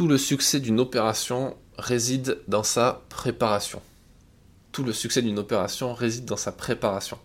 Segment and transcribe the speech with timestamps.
[0.00, 3.82] Tout le succès d'une opération réside dans sa préparation.
[4.72, 7.18] Tout le succès d'une opération réside dans sa préparation.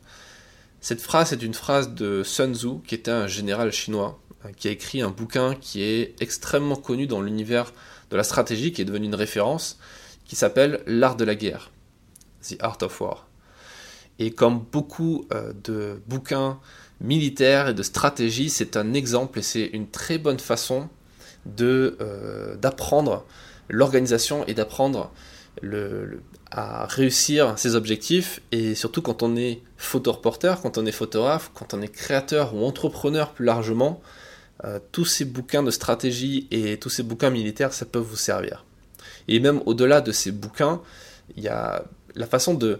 [0.81, 4.67] Cette phrase est une phrase de Sun Tzu, qui était un général chinois, euh, qui
[4.67, 7.71] a écrit un bouquin qui est extrêmement connu dans l'univers
[8.09, 9.79] de la stratégie, qui est devenu une référence,
[10.25, 11.71] qui s'appelle L'art de la guerre,
[12.41, 13.29] The Art of War.
[14.19, 16.59] Et comme beaucoup euh, de bouquins
[16.99, 20.89] militaires et de stratégie, c'est un exemple et c'est une très bonne façon
[21.45, 23.25] d'apprendre
[23.69, 25.11] l'organisation et d'apprendre
[25.61, 31.51] le, à réussir ses objectifs et surtout quand on est photoreporter, quand on est photographe,
[31.53, 34.01] quand on est créateur ou entrepreneur plus largement,
[34.63, 38.65] euh, tous ces bouquins de stratégie et tous ces bouquins militaires, ça peut vous servir.
[39.27, 40.81] Et même au-delà de ces bouquins,
[41.35, 41.83] il y a
[42.15, 42.79] la façon de,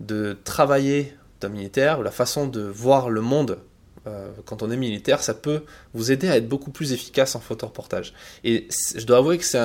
[0.00, 3.58] de travailler d'un militaire, la façon de voir le monde
[4.06, 5.62] euh, quand on est militaire, ça peut
[5.94, 8.14] vous aider à être beaucoup plus efficace en photoreportage.
[8.44, 9.58] Et je dois avouer que c'est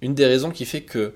[0.00, 1.12] une des raisons qui fait que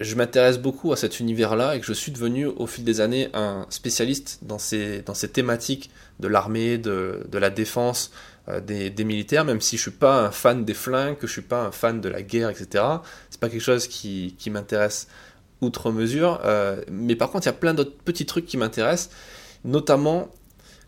[0.00, 3.30] je m'intéresse beaucoup à cet univers-là et que je suis devenu au fil des années
[3.32, 8.12] un spécialiste dans ces, dans ces thématiques de l'armée, de, de, la défense,
[8.48, 11.32] euh, des, des, militaires, même si je suis pas un fan des flingues, que je
[11.32, 12.84] suis pas un fan de la guerre, etc.
[13.30, 15.08] C'est pas quelque chose qui, qui m'intéresse
[15.60, 16.40] outre mesure.
[16.44, 19.10] Euh, mais par contre, il y a plein d'autres petits trucs qui m'intéressent,
[19.64, 20.28] notamment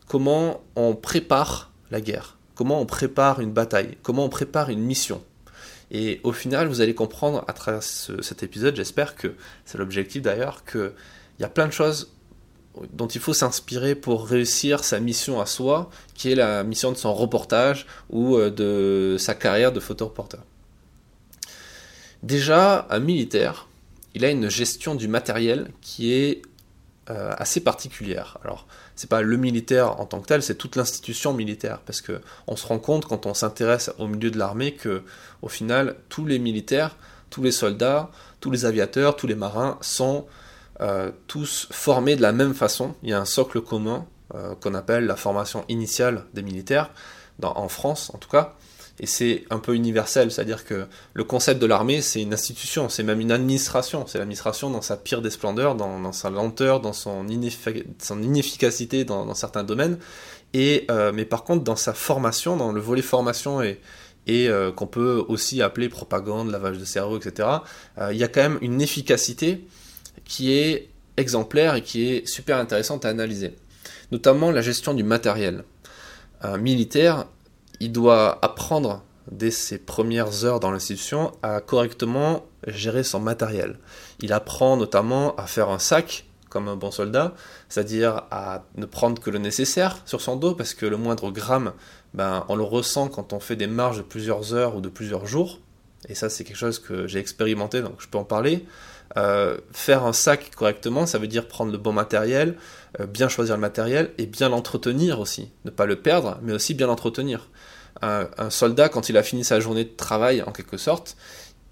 [0.09, 5.23] comment on prépare la guerre, comment on prépare une bataille, comment on prépare une mission?
[5.91, 9.35] Et au final, vous allez comprendre à travers cet épisode, j'espère que
[9.65, 10.93] c'est l'objectif d'ailleurs, qu'il
[11.39, 12.11] y a plein de choses
[12.93, 16.97] dont il faut s'inspirer pour réussir sa mission à soi, qui est la mission de
[16.97, 20.45] son reportage ou euh, de sa carrière de photoreporteur.
[22.23, 23.69] Déjà, un militaire,
[24.15, 26.43] il a une gestion du matériel qui est
[27.11, 28.39] euh, assez particulière.
[28.45, 32.21] Alors, c'est pas le militaire en tant que tel, c'est toute l'institution militaire, parce que
[32.47, 35.03] on se rend compte quand on s'intéresse au milieu de l'armée que,
[35.43, 36.97] au final, tous les militaires,
[37.31, 40.27] tous les soldats, tous les aviateurs, tous les marins sont
[40.81, 42.95] euh, tous formés de la même façon.
[43.03, 46.91] Il y a un socle commun euh, qu'on appelle la formation initiale des militaires,
[47.43, 48.55] en France en tout cas
[49.01, 53.05] et c'est un peu universel, c'est-à-dire que le concept de l'armée, c'est une institution, c'est
[53.05, 57.29] même une administration, c'est l'administration dans sa pire des splendeurs, dans, sa lenteur, dans son,
[57.29, 59.99] inefficacité dans, certains domaines,
[60.53, 63.79] et, euh, mais par contre dans sa formation, dans le volet formation et,
[64.29, 67.49] euh, qu'on peut aussi appeler propagande, lavage de cerveau, etc.,
[67.99, 69.65] euh, il y a quand même une efficacité
[70.25, 73.55] qui est exemplaire et qui est super intéressante à analyser.
[74.11, 75.65] Notamment la gestion du matériel.
[76.61, 77.27] Militaire
[77.81, 83.79] il doit apprendre dès ses premières heures dans l'institution à correctement gérer son matériel.
[84.21, 87.35] Il apprend notamment à faire un sac comme un bon soldat,
[87.69, 91.73] c'est-à-dire à ne prendre que le nécessaire sur son dos parce que le moindre gramme,
[92.15, 95.27] ben, on le ressent quand on fait des marges de plusieurs heures ou de plusieurs
[95.27, 95.61] jours.
[96.09, 98.65] Et ça, c'est quelque chose que j'ai expérimenté, donc je peux en parler.
[99.17, 102.57] Euh, faire un sac correctement, ça veut dire prendre le bon matériel,
[103.01, 105.51] euh, bien choisir le matériel et bien l'entretenir aussi.
[105.65, 107.49] Ne pas le perdre, mais aussi bien l'entretenir.
[108.01, 111.17] Un, soldat, quand il a fini sa journée de travail, en quelque sorte,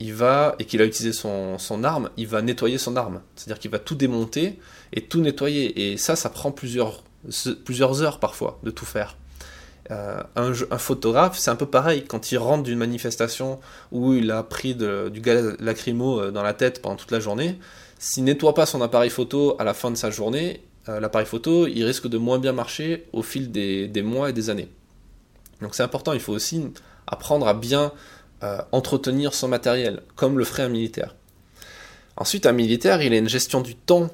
[0.01, 3.21] il va, et qu'il a utilisé son, arme, il va nettoyer son arme.
[3.37, 4.59] C'est-à-dire qu'il va tout démonter
[4.93, 5.93] et tout nettoyer.
[5.93, 7.05] Et ça, ça prend plusieurs,
[7.65, 9.17] plusieurs heures parfois de tout faire.
[9.91, 12.05] Euh, un, photographe, c'est un peu pareil.
[12.05, 13.61] Quand il rentre d'une manifestation
[13.93, 17.59] où il a pris du gaz lacrymo euh, dans la tête pendant toute la journée,
[17.99, 21.67] s'il nettoie pas son appareil photo à la fin de sa journée, euh, l'appareil photo,
[21.67, 24.69] il risque de moins bien marcher au fil des, mois et des années.
[25.61, 26.65] Donc c'est important, il faut aussi
[27.07, 27.93] apprendre à bien
[28.71, 31.17] entretenir son matériel, comme le ferait un militaire.
[32.17, 34.09] Ensuite, un militaire, il a une gestion du temps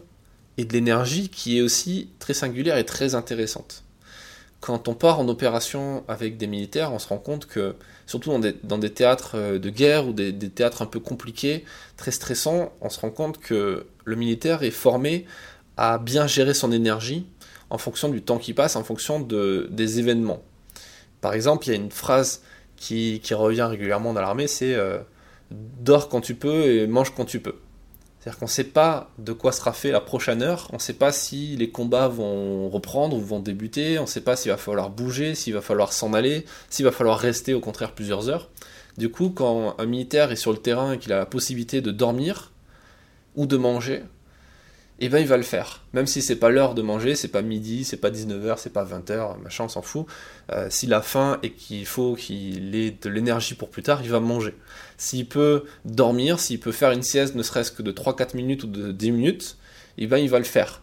[0.57, 3.83] et de l'énergie qui est aussi très singulière et très intéressante.
[4.63, 7.75] Quand on part en opération avec des militaires, on se rend compte que,
[8.07, 11.65] surtout dans des, théâtres euh, de guerre ou des, théâtres un peu compliqués,
[11.97, 15.27] très stressants, on se rend compte que le militaire est formé
[15.77, 17.27] à bien gérer son énergie
[17.71, 20.45] en fonction du temps qui passe, en fonction de, des événements.
[21.21, 22.43] Par exemple, il y a une phrase
[22.77, 24.99] qui, revient régulièrement dans l'armée, c'est euh,
[25.51, 27.57] dors quand tu peux et mange quand tu peux.
[28.23, 30.93] C'est-à-dire qu'on ne sait pas de quoi sera fait la prochaine heure, on ne sait
[30.93, 34.57] pas si les combats vont reprendre ou vont débuter, on ne sait pas s'il va
[34.57, 38.49] falloir bouger, s'il va falloir s'en aller, s'il va falloir rester au contraire plusieurs heures.
[38.97, 41.91] Du coup, quand un militaire est sur le terrain et qu'il a la possibilité de
[41.91, 42.53] dormir
[43.35, 44.05] ou de manger,
[45.01, 45.83] eh ben il va le faire.
[45.95, 48.85] Même si c'est pas l'heure de manger, c'est pas midi, c'est pas 19h, c'est pas
[48.85, 50.07] 20h, machin, on s'en fout.
[50.53, 54.11] Euh, s'il a faim et qu'il faut qu'il ait de l'énergie pour plus tard, il
[54.11, 54.55] va manger.
[54.99, 58.69] S'il peut dormir, s'il peut faire une sieste ne serait-ce que de 3-4 minutes ou
[58.69, 59.57] de 10 minutes,
[59.99, 60.83] eh ben il va le faire.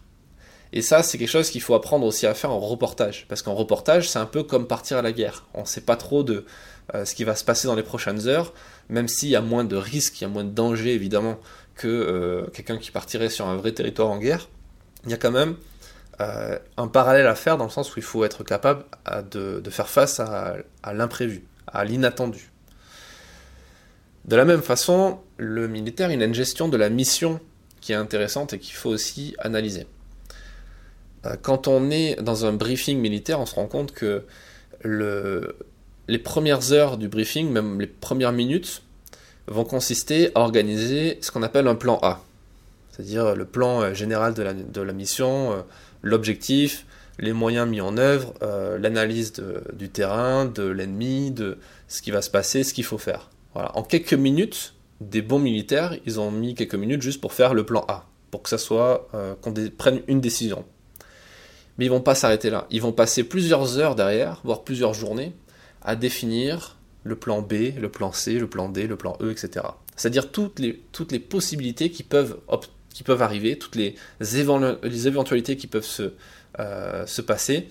[0.71, 3.25] Et ça, c'est quelque chose qu'il faut apprendre aussi à faire en reportage.
[3.27, 5.47] Parce qu'en reportage, c'est un peu comme partir à la guerre.
[5.53, 6.45] On ne sait pas trop de
[6.93, 8.53] euh, ce qui va se passer dans les prochaines heures.
[8.89, 11.39] même s'il y a moins de risques, il y a moins de dangers évidemment
[11.79, 14.47] que quelqu'un qui partirait sur un vrai territoire en guerre,
[15.05, 15.55] il y a quand même
[16.19, 18.83] un parallèle à faire dans le sens où il faut être capable
[19.31, 22.51] de, faire face à l'imprévu, à l'inattendu.
[24.25, 27.39] De la même façon, le militaire, il a une gestion de la mission
[27.81, 29.87] qui est intéressante et qu'il faut aussi analyser.
[31.25, 34.23] Euh, quand on est dans un briefing militaire, on se rend compte que
[34.83, 38.83] les premières heures du briefing, même les premières minutes,
[39.49, 42.21] vont consister à organiser ce qu'on appelle un plan A.
[42.91, 45.61] C'est-à-dire le plan euh, général de la, mission, euh,
[46.01, 46.85] l'objectif,
[47.17, 48.33] les moyens mis en œuvre,
[48.79, 49.33] l'analyse
[49.73, 51.57] du terrain, de l'ennemi, de
[51.89, 53.29] ce qui va se passer, ce qu'il faut faire.
[53.55, 57.65] En quelques minutes, des bons militaires, ils ont mis quelques minutes juste pour faire le
[57.65, 60.65] plan A, pour que ça soit euh, qu'on prenne une décision.
[61.77, 62.67] Mais ils vont pas s'arrêter là.
[62.69, 65.33] Ils vont passer plusieurs heures derrière, voire plusieurs journées,
[65.81, 69.65] à définir le plan B, le plan C, le plan D, le plan E, etc.
[69.95, 70.73] C'est-à-dire toutes les,
[71.19, 72.39] possibilités qui peuvent,
[73.19, 76.13] arriver, toutes les, éventualités qui peuvent se,
[76.59, 77.69] euh, se passer,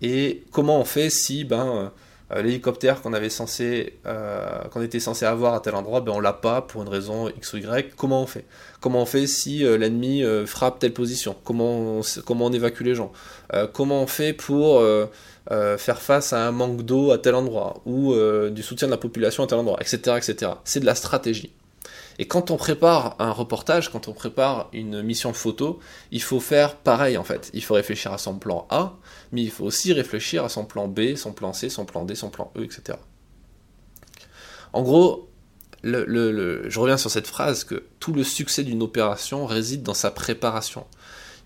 [0.00, 1.92] et comment on fait si ben,
[2.32, 6.20] euh, l'hélicoptère qu'on avait censé, euh, qu'on était censé avoir à tel endroit, ben on
[6.20, 7.94] l'a pas pour une raison X ou Y.
[7.96, 8.44] Comment on fait?
[8.80, 11.34] Comment on fait si euh, l'ennemi frappe telle position?
[11.44, 13.12] Comment on, comment on évacue les gens?
[13.72, 14.82] Comment on fait pour
[15.48, 18.14] faire face à un manque d'eau à tel endroit ou
[18.50, 20.52] du soutien de la population à tel endroit, etc., etc.
[20.64, 21.50] C'est de la stratégie.
[22.20, 25.80] Et quand on prépare un reportage, quand on prépare une mission photo,
[26.10, 27.50] il faut faire pareil en fait.
[27.54, 28.98] Il faut réfléchir à son plan A,
[29.32, 32.14] mais il faut aussi réfléchir à son plan B, son plan C, son plan D,
[32.14, 32.98] son plan E, etc.
[34.74, 35.30] En gros,
[35.82, 40.84] je reviens sur cette phrase que tout le succès d'une opération réside dans sa préparation.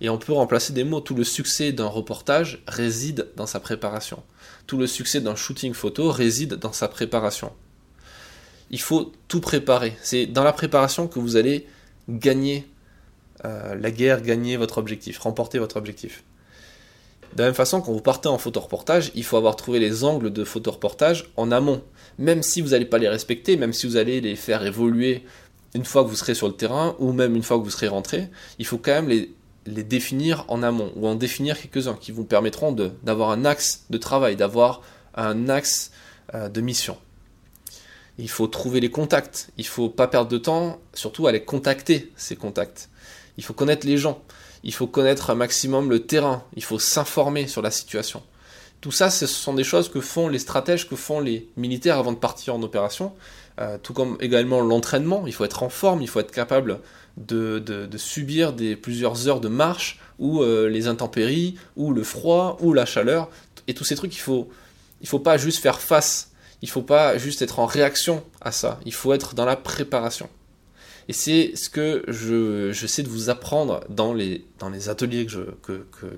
[0.00, 1.00] Et on peut remplacer des mots.
[1.00, 4.24] Tout le succès d'un reportage réside dans sa préparation.
[4.66, 7.52] Tout le succès d'un shooting photo réside dans sa préparation
[8.70, 9.96] il faut tout préparer.
[10.02, 11.66] C'est dans la préparation que vous allez
[12.08, 12.66] gagner
[13.44, 16.24] euh, la guerre, gagner votre objectif, remporter votre objectif.
[17.34, 20.32] De la même façon, quand vous partez en photoreportage, il faut avoir trouvé les angles
[20.32, 21.82] de photoreportage en amont.
[22.18, 25.24] Même si vous n'allez pas les respecter, même si vous allez les faire évoluer
[25.74, 27.88] une fois que vous serez sur le terrain, ou même une fois que vous serez
[27.88, 28.28] rentré,
[28.60, 32.70] il faut quand même les, définir en amont, ou en définir quelques-uns qui vous permettront
[33.02, 34.82] d'avoir un axe de travail, d'avoir
[35.16, 35.90] un axe
[36.34, 36.96] euh, de mission
[38.18, 42.12] il faut trouver les contacts, il faut pas perdre de temps, surtout à les contacter,
[42.16, 42.88] ces contacts.
[43.36, 44.22] Il faut connaître les gens,
[44.62, 48.22] il faut connaître un maximum le terrain, il faut s'informer sur la situation.
[48.80, 52.12] Tout ça, ce sont des choses que font les stratèges, que font les militaires avant
[52.12, 53.12] de partir en opération,
[53.60, 56.80] euh, tout comme également l'entraînement, il faut être en forme, il faut être capable
[57.16, 62.72] de, subir des, plusieurs heures de marche, ou euh, les intempéries, ou le froid, ou
[62.72, 63.30] la chaleur,
[63.66, 64.48] et tous ces trucs, il faut,
[65.00, 66.30] il faut pas juste faire face
[66.64, 70.30] il faut pas juste être en réaction à ça, il faut être dans la préparation.
[71.08, 74.46] Et c'est ce que je, sais de vous apprendre dans les,
[74.88, 75.26] ateliers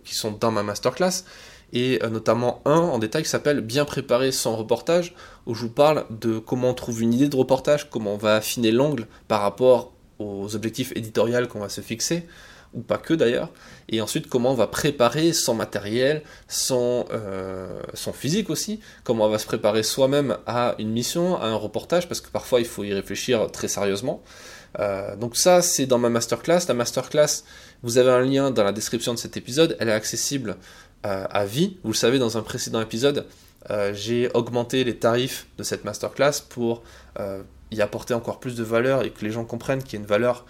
[0.04, 1.24] qui sont dans ma masterclass,
[1.72, 5.16] et euh, notamment un en détail qui s'appelle Bien préparer son reportage,
[5.46, 8.36] où je vous parle de comment on trouve une idée de reportage, comment on va
[8.36, 12.24] affiner l'angle par rapport aux objectifs éditoriaux qu'on va se fixer,
[12.76, 13.50] ou pas que d'ailleurs,
[13.88, 19.30] et ensuite comment on va préparer son matériel, son, euh, son physique aussi, comment on
[19.30, 22.84] va se préparer soi-même à une mission, à un reportage, parce que parfois il faut
[22.84, 24.22] y réfléchir très sérieusement.
[24.78, 26.60] Euh, donc ça c'est dans ma masterclass.
[26.68, 27.44] La masterclass,
[27.82, 30.56] vous avez un lien dans la description de cet épisode, elle est accessible
[31.06, 31.78] euh, à vie.
[31.82, 33.26] Vous le savez, dans un précédent épisode,
[33.94, 36.84] j'ai augmenté les tarifs de cette masterclass pour
[37.72, 40.06] y apporter encore plus de valeur et que les gens comprennent qu'il y a une
[40.06, 40.46] valeur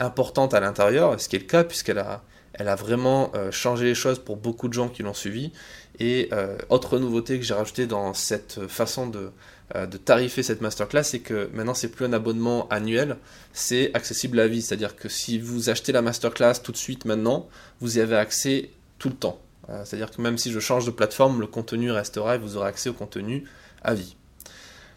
[0.00, 2.22] importante à l'intérieur, ce qui est le cas puisqu'elle a,
[2.54, 5.52] elle a vraiment euh, changé les choses pour beaucoup de gens qui l'ont suivi.
[5.98, 9.30] Et euh, autre nouveauté que j'ai rajouté dans cette façon de,
[9.74, 13.16] de tarifer cette masterclass, c'est que maintenant c'est plus un abonnement annuel,
[13.52, 14.62] c'est accessible à vie.
[14.62, 17.48] C'est-à-dire que si vous achetez la masterclass tout de suite maintenant,
[17.80, 19.40] vous y avez accès tout le temps.
[19.84, 22.88] C'est-à-dire que même si je change de plateforme, le contenu restera et vous aurez accès
[22.88, 23.44] au contenu
[23.82, 24.16] à vie.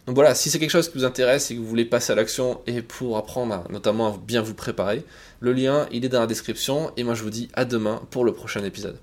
[0.06, 2.16] Donc voilà, si c'est quelque chose qui vous intéresse et que vous voulez passer à
[2.16, 5.04] l'action et pour apprendre notamment à bien vous préparer,
[5.40, 8.24] le lien il est dans la description et moi je vous dis à demain pour
[8.24, 8.98] le prochain épisode.